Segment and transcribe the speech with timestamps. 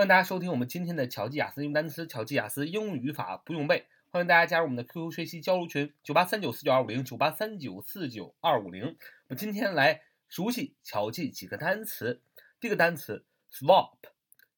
[0.00, 3.86] 欢迎大家收听我们今天的巧记雅思英语单词、巧记雅思英语语法不用背。
[4.08, 8.82] 欢迎大家加入我们的 QQ 学习交流群：九八三九四九二五零九八三九四九二五零。
[8.84, 8.96] 我
[9.28, 12.22] 们今天来熟悉巧记几个单词。
[12.58, 13.98] 第一个单词 swap，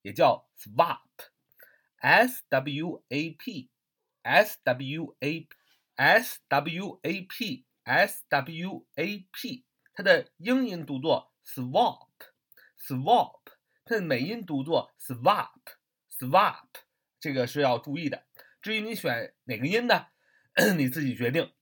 [0.02, 11.32] 也叫 swap，s w a p，s w a p，s w a p，s w a p 它的英音读作
[11.44, 13.40] swap，swap。
[13.84, 16.66] 它的美音读作 swap，swap，
[17.18, 18.24] 这个是要注意的。
[18.60, 20.06] 至于你选哪个音呢？
[20.76, 21.52] 你自己决定。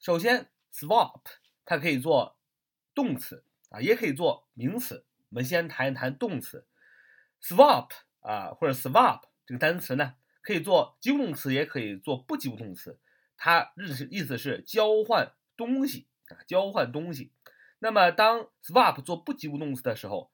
[0.00, 1.20] 首先，swap
[1.64, 2.36] 它可以做
[2.92, 5.06] 动词啊，也可以做名词。
[5.28, 6.66] 我们先谈一谈动词
[7.40, 12.98] ，swap 啊或者 swap 这个单词呢，可以做及物动词，也可以做不及物动词。
[13.36, 17.30] 它意思意思是交换东西啊，交换东西。
[17.78, 20.32] 那么当 swap 做不及物动词的时候，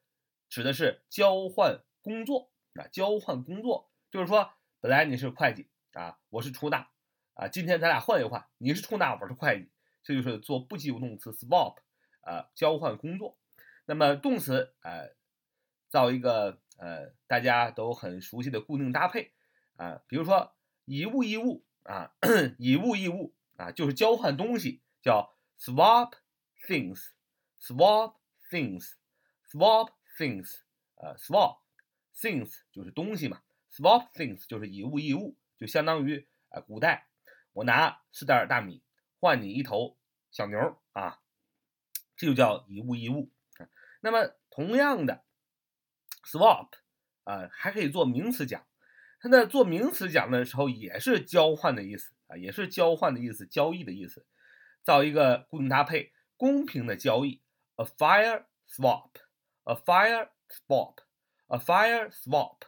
[0.48, 6.89] 指的是交换工作啊，交换工作就是说，本来你是会计啊，我是出纳
[7.34, 9.69] 啊，今天咱俩换一换，你是出纳，我是会计，
[10.03, 11.77] 这就是做不及物动词 swap
[12.23, 13.36] 啊，交换工作。
[13.84, 15.14] 那么动词呃，
[15.91, 19.33] 造一个呃大家都很熟悉的固定搭配
[19.77, 20.55] 啊，比如说
[20.86, 22.14] 以物易物啊，
[22.58, 26.12] 以物易物啊，就是交换东西，叫 swap
[26.67, 28.14] things，swap
[28.51, 29.91] things，swap。
[30.19, 30.56] things，
[30.97, 37.06] 呃，swap，things 就是东西嘛，swap things 就是以物易物，就相当于呃古代
[37.52, 38.83] 我拿四袋大米
[39.20, 39.96] 换你一头
[40.33, 41.20] 小牛啊，
[42.16, 43.30] 这就叫以物易物。
[44.00, 45.24] 那么同样的
[46.24, 46.70] ，swap
[47.22, 48.66] 啊还可以做名词讲，
[49.20, 54.27] 它在做名词讲的时候也是交换的意思啊，也是交换的意思，交易的意思，
[54.83, 57.41] 造一个固定搭配，公平的交易
[57.77, 59.11] ，a fire swap。
[59.69, 60.94] A fire swap,
[61.48, 62.61] a fire swap,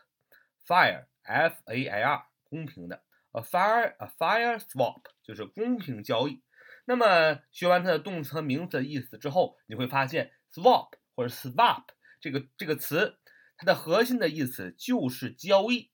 [0.68, 6.42] fire f a i r 公平的，a fire a fire swap 就是公平交易。
[6.84, 11.84] 那么学完它的动词和名词的意思之后，你会发现 swap 或者 swap
[12.20, 13.18] 这个这个词，
[13.56, 15.90] 它的核心的意思就是交易，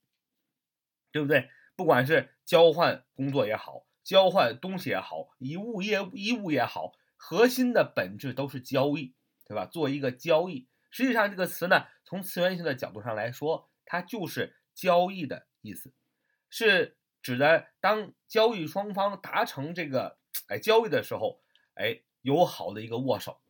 [1.12, 1.48] 对不对？
[1.76, 9.14] 不管是交换工作也好，交换东西也好，以物业衣物也好，核心的本质都是交易，
[9.46, 9.66] 对吧？
[9.66, 10.66] 做一个交易。
[10.96, 15.92] 实际上，这个词呢，从词源性的角度上来说，它就是交易的意思，
[16.48, 21.42] 是指的当交易双方达成这个哎交易的时候，
[21.74, 23.42] 哎友好的一个握手，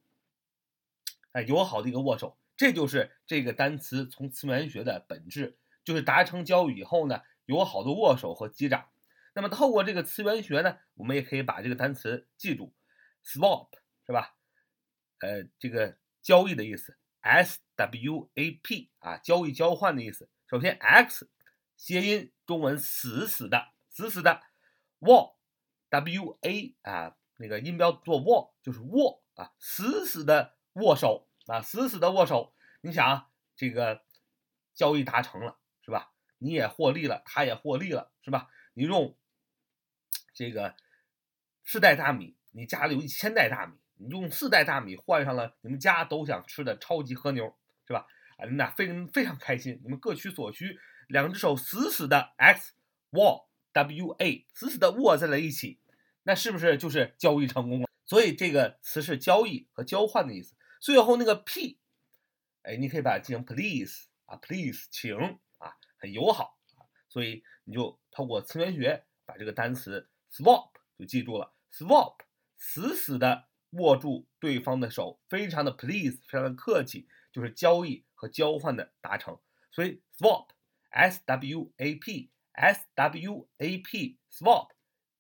[1.31, 8.89] 哎友好的一个握手，这就是这个单词从词源学的本质，就是达成交易以后呢，友好的握手和击掌。
[9.35, 12.75] 那么透过这个词源学呢，我们也可以把这个单词记住
[13.25, 13.69] ，swap
[14.05, 14.35] 是吧？
[15.21, 16.97] 呃，这个交易的意思。
[17.27, 20.31] S W A P 啊，交易交换的意思。
[20.49, 21.29] 首先，X
[21.77, 24.43] 谐音，中文死死的，死死的。
[25.01, 25.37] 握
[25.89, 32.55] W A 啊，那个音标做握，就是握啊，死死的握手啊，死死的握手。
[32.81, 34.05] 你想啊，这个
[34.73, 36.13] 交易达成了，是吧？
[36.39, 38.49] 你也获利了，他也获利了，是吧？
[38.75, 39.19] 你用
[40.33, 40.77] 这个
[41.65, 43.77] 四袋大米，你家里有一千袋大米。
[43.99, 48.07] 你用四袋大米换上了你们家都想吃的超级和牛，是吧？
[48.37, 52.75] 啊，你们俩非常开心，你们各取所需，两只手死死的 x
[53.11, 55.79] 握 w a 死死的握在了一起，
[56.25, 57.89] 那是不是就是交易成功了？
[58.05, 60.55] 所以这个词是交易和交换的意思。
[60.81, 61.79] 最后那个 p，
[62.63, 65.17] 哎，你可以把它记成 please 啊，please 请
[65.59, 66.59] 啊，很友好，
[67.09, 72.17] 所以你就透过词源学把这个单词 swap 就记住了，swap
[72.59, 73.47] 死死的。
[73.77, 79.39] 握住对方的手，非常的 please，非常的客气，就是交易和交换的达成。
[79.71, 84.71] 所以 swap，s w a p，s w a p，swap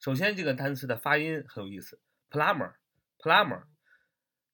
[0.00, 2.00] 首先，这个单词的发音很有意思
[2.30, 3.64] ，plumber，plumber。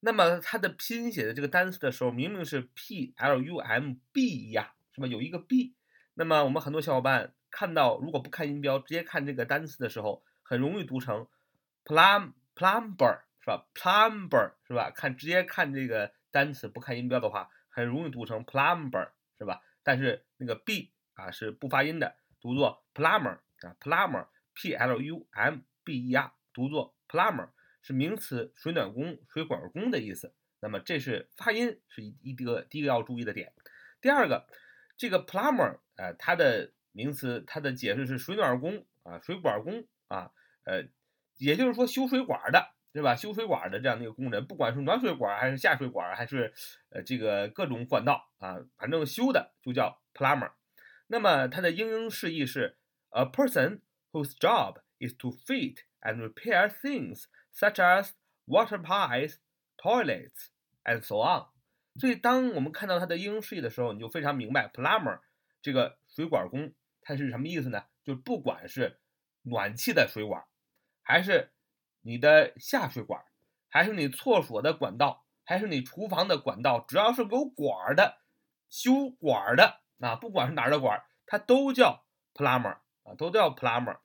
[0.01, 5.07] 那么它的拼写的这个单词的时候，明明是 p l u m b 呀，是吧？
[5.07, 5.77] 有一个 b。
[6.15, 11.29] 那么我们很多小伙伴看到，如果不看音标，直接看这个单词的时候，很容易读成
[11.85, 14.91] plum，plumber，是吧？plumber，是吧？
[14.91, 19.63] 看直接看这个单词，不看音标的话，很容易读成 plumber，是吧？
[19.87, 27.51] 但是那个 b 啊是不发音的，读作 plumber 啊，plumber，p l u m b e r，读作 plumber，
[27.83, 30.35] 是名词水暖工、水管工的意思。
[30.59, 33.53] 那么这是发音是一一个第一个要注意的点。
[34.01, 34.49] 第二个，
[34.97, 40.33] 这个 plumber，呃，它的名词它的解释是水暖工啊、水管工啊，
[40.65, 40.89] 呃，
[41.37, 43.15] 也就是说修水管的，对吧？
[43.15, 46.51] 修水管的这样的一个工人，不管是暖水管还是下水管，还是
[46.89, 50.53] 呃这个各种管道啊，反正修的就叫 plumber。
[51.07, 52.79] 那么它的英英释义是
[53.11, 53.83] a person
[54.13, 58.13] whose job is to fit and repair things such as
[58.47, 59.35] water pipes,
[59.77, 60.47] toilets,
[60.83, 61.49] and so on。
[62.01, 65.21] 所以当我们看到它的英英释义的时候，你就非常明白 plumber
[65.61, 66.73] 这个水管工
[67.03, 67.85] 它是什么意思呢？
[68.03, 68.99] 就不管是
[69.43, 70.43] 暖气的水管，
[71.03, 71.53] 还是
[72.07, 73.25] 你的下水管，
[73.69, 78.21] 还是你厕所的管道，还是你厨房的管道，只要是有管的，
[78.71, 83.99] 修管的啊，不管是哪儿的管，它都叫 plumber 啊，都叫 plumber。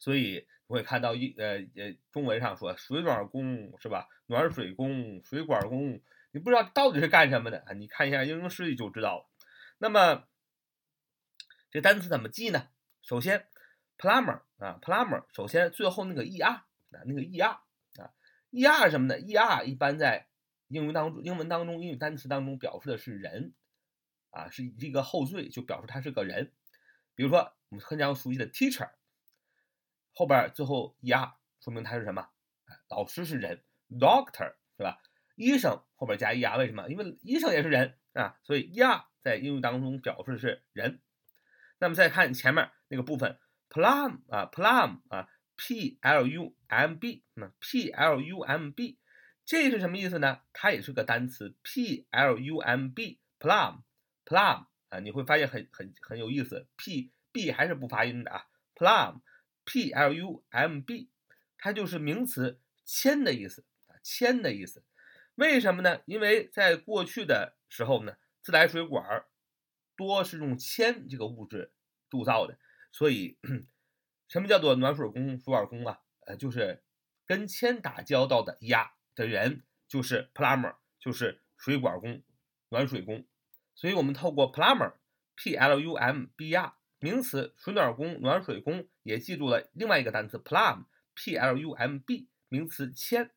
[0.00, 4.08] 所以你会看到一呃呃中文上说水暖工是吧？
[4.26, 6.02] 暖水工、水管工，
[6.32, 7.74] 你不知道到底是干什么的啊？
[7.74, 9.30] 你看一下英英释义就知道了。
[9.78, 10.24] 那么
[11.70, 12.70] 这单词怎么记呢？
[13.02, 13.46] 首先
[13.96, 16.66] ，plumber 啊，plumber，首先最后那个 er 啊，
[17.04, 18.12] 那个 er 啊
[18.52, 20.28] ，er 什么呢？er 一般在
[20.68, 23.52] 英文当中，英文当中英语单词当中表示的是人
[24.30, 26.52] 啊，是一个后缀，就表示他是个人。
[27.14, 28.90] 比如说我们很常熟悉的 teacher，
[30.12, 32.28] 后边最后 er 说明他是什么？
[32.88, 35.00] 老师是人，doctor 是吧？
[35.34, 36.88] 医生后边加 er 为什么？
[36.88, 41.02] 因为医生也是人啊，所以 er 在英语当中表示的是人。
[41.78, 43.38] 那么再看前面那个部分
[43.76, 48.96] ，plum 啊，plum 啊，p l u m b，那 p l u m b，
[49.44, 50.40] 这是什么意思呢？
[50.54, 61.10] 它也是个单词，p l u m b，plum，plum 啊，你会发现很很很有意思，p b 还是不发音的啊，plum，p l u m b，
[61.58, 64.82] 它就是名词铅的意思啊，铅的意思。
[65.34, 66.00] 为什么呢？
[66.06, 69.26] 因为在过去的时候呢，自来水管儿
[69.94, 71.72] 多是用铅这个物质
[72.08, 72.58] 铸造的，
[72.96, 73.36] 所以
[74.26, 76.00] 什么叫做暖水工、水管工啊？
[76.26, 76.82] 呃，就是
[77.26, 82.22] 跟铅打交道的呀的人，就是 plumber，就是水管工、
[82.70, 83.26] 暖水工。
[83.74, 93.30] 所以我们透过 plumber，p l u m b r 名词水暖工、暖水工，也记住了另外一个单词 plum，p l u m b 名词铅，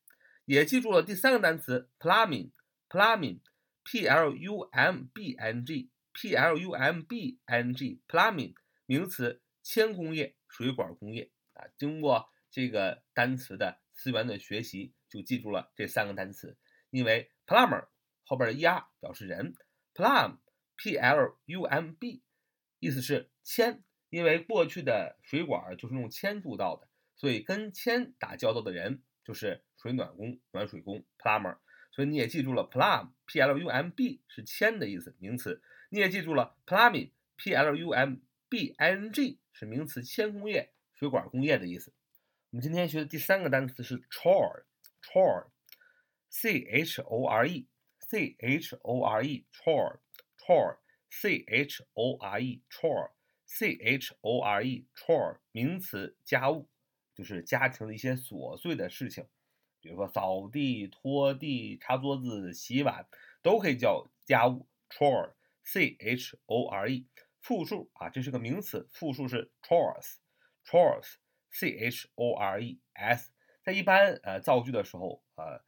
[0.45, 8.53] 也记住了第三个单词 plumbing，plumbing，p l u m b n g，p l u m b n g，plumbing
[8.85, 9.41] 名词，
[9.71, 11.67] 铅工业、水管工业啊。
[11.77, 16.57] 经过这个单词的词源的学习，就记住了这三个单词。
[16.89, 17.87] 因为 plumber
[18.23, 19.53] 后边的 er 表示人
[19.93, 20.39] ，plum
[20.75, 22.23] P L U M B
[22.79, 31.59] 意思是铅，因为过去的水管就是用铅铸造的，所以跟铅打交道的人就是水暖工、暖水工 plumber。
[31.91, 35.61] 所以你也记住了，plum P L U M B 是铅的意思，名词。
[35.91, 38.15] 你也记住了，plumbing，p l u m
[38.49, 41.93] b i n g 是名词，铅工业、水管工业的意思。
[42.49, 54.41] 我们今天学的第三个单词是 chore，chore，c h o r e，c h o r e，chore，chore，c h o r e，chore，c h o
[54.41, 56.67] r e，chore，名词，家务，
[57.13, 59.27] 就是家庭的一些琐碎的事情，
[59.79, 63.05] 比如说扫地、拖地、擦桌子、洗碗，
[63.43, 65.33] 都可以叫家务，chore。
[65.61, 67.05] C H O R E，
[67.41, 73.31] 复数啊，这是个名词，复数是 chores，chores，C H O R E S，
[73.63, 75.61] 在一般呃造句的时候，呃，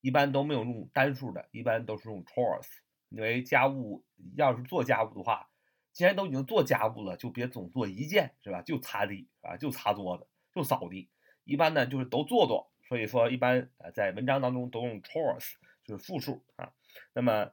[0.00, 2.66] 一般都没有用单数的，一般都是用 chores，
[3.08, 4.04] 因为家务
[4.36, 5.48] 要是做家务的话，
[5.92, 8.62] 既然都已经做家务了，就别总做一件，是吧？
[8.62, 11.08] 就擦地啊，就擦桌子，就扫地，
[11.44, 15.52] 一般呢就是都做做，所以说一般呃在文章当中都用 chores，
[15.84, 16.72] 就是复数啊，
[17.12, 17.52] 那么。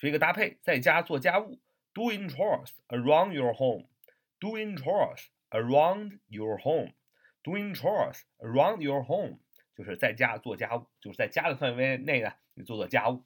[0.00, 1.58] 学一个搭配，在家做家务
[1.94, 9.38] ，doing chores around your home，doing chores around your home，doing chores around your home，
[9.76, 13.24] 就是在家做家务，就是在家的范围内呢，你做做家务。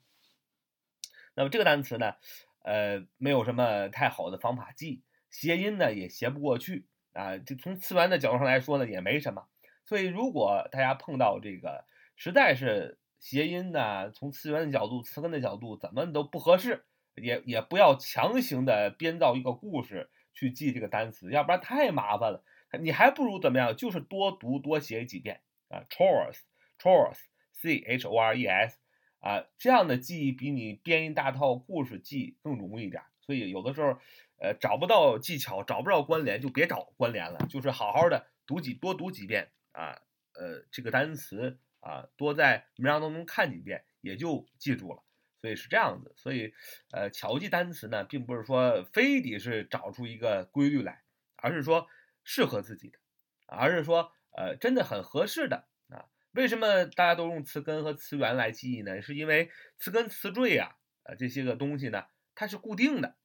[1.35, 2.15] 那么这个单词呢，
[2.63, 7.37] 呃，没有什么太好的方法记，谐音呢也谐不过去啊。
[7.37, 9.47] 就从词源的角度上来说呢，也没什么。
[9.85, 12.99] 所以如果大家碰到这个，实在是。
[13.19, 16.83] 谐音呢，从词源的角度、词根的角度，怎么都不合适，
[17.15, 22.43] 也也不要强行的编造一个故事去记这个单词，要不然太麻烦了。
[22.79, 28.79] 你还不如怎么样，就是多读多写几遍啊，chores，chores，c h o r e s，
[29.19, 33.03] 啊，这样的记忆比你编一大套故事记更容易一点。
[33.21, 33.99] 所以有的时候，
[34.37, 40.01] 呃，找不到技巧，找不着关联，就别找关联了，就是好好的读几多读几遍啊。
[40.35, 45.03] 呃这个单词啊，多在文章当中看几遍，也就记住了。
[45.43, 46.13] 所以是这样子。
[46.15, 46.53] 所以，
[46.91, 51.03] 呃，巧记单词呢，并不是说非得是找出一个规律来，
[51.35, 51.85] 而是说
[52.23, 52.97] 适合自己的，
[53.45, 56.05] 而是说呃真的很合适的啊。
[56.31, 59.01] 为什么大家都用词根和词源来记忆呢？
[59.01, 63.17] 是因为词根词缀啊，呃这些个东西呢，它是固定的。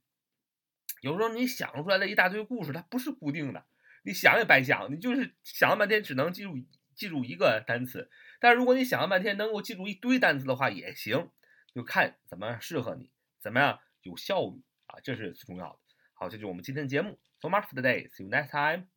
[1.01, 3.65] 有时候你想出来的一大堆故事，它不是固定的，
[4.03, 6.55] 你想也白想，你就是想了半天只能记住
[6.97, 8.11] 记住一个单词。
[8.41, 11.31] 但如果你想了半天能够记住一堆单词的话也行，
[11.79, 13.09] 就看怎么样适合你，
[13.39, 15.79] 怎么样有效率啊，这是最重要的。
[16.13, 17.17] 好，这就是我们今天的节目。
[17.41, 18.11] So much for today.
[18.11, 18.89] See you next time.